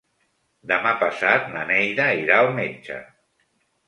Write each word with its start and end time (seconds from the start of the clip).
Demà 0.69 0.93
passat 1.01 1.45
na 1.55 1.65
Neida 1.71 2.07
irà 2.21 2.39
al 2.45 2.49
metge. 2.61 2.99